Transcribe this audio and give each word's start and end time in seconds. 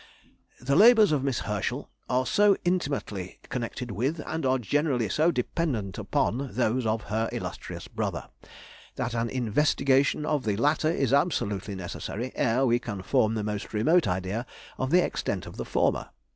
The 0.59 0.75
labours 0.75 1.11
of 1.11 1.23
Miss 1.23 1.41
Herschel 1.41 1.91
are 2.09 2.25
so 2.25 2.57
intimately 2.65 3.37
connected 3.49 3.91
with, 3.91 4.19
and 4.25 4.47
are 4.47 4.57
generally 4.57 5.07
so 5.09 5.29
dependent 5.29 5.99
upon, 5.99 6.53
those 6.55 6.87
of 6.87 7.03
her 7.03 7.29
illustrious 7.31 7.87
brother, 7.87 8.27
that 8.95 9.13
an 9.13 9.29
investigation 9.29 10.25
of 10.25 10.43
the 10.43 10.55
latter 10.57 10.89
is 10.89 11.13
absolutely 11.13 11.75
necessary 11.75 12.31
ere 12.33 12.65
we 12.65 12.79
can 12.79 13.03
form 13.03 13.35
the 13.35 13.43
most 13.43 13.75
remote 13.75 14.07
idea 14.07 14.47
of 14.79 14.89
the 14.89 15.05
extent 15.05 15.45
of 15.45 15.57
the 15.57 15.65
former. 15.65 16.09